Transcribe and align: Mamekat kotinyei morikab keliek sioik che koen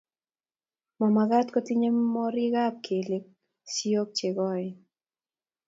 Mamekat 0.99 1.47
kotinyei 1.53 1.95
morikab 2.13 2.75
keliek 2.85 3.25
sioik 3.73 4.09
che 4.17 4.27
koen 4.37 4.73